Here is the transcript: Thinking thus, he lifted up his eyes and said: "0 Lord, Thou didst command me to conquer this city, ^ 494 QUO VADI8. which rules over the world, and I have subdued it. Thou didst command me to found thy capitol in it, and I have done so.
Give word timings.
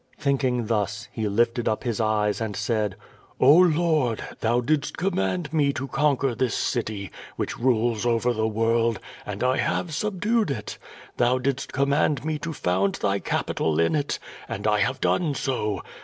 Thinking 0.17 0.65
thus, 0.65 1.07
he 1.11 1.27
lifted 1.27 1.67
up 1.69 1.83
his 1.83 2.01
eyes 2.01 2.41
and 2.41 2.55
said: 2.55 2.95
"0 3.39 3.51
Lord, 3.69 4.23
Thou 4.39 4.59
didst 4.59 4.97
command 4.97 5.53
me 5.53 5.71
to 5.73 5.87
conquer 5.87 6.33
this 6.33 6.55
city, 6.55 7.11
^ 7.37 7.37
494 7.37 7.37
QUO 7.37 7.37
VADI8. 7.37 7.37
which 7.37 7.59
rules 7.59 8.05
over 8.07 8.33
the 8.33 8.47
world, 8.47 8.99
and 9.27 9.43
I 9.43 9.57
have 9.57 9.93
subdued 9.93 10.49
it. 10.49 10.79
Thou 11.17 11.37
didst 11.37 11.71
command 11.71 12.25
me 12.25 12.39
to 12.39 12.51
found 12.51 12.95
thy 12.95 13.19
capitol 13.19 13.79
in 13.79 13.93
it, 13.93 14.17
and 14.49 14.65
I 14.65 14.79
have 14.79 15.01
done 15.01 15.35
so. 15.35 15.83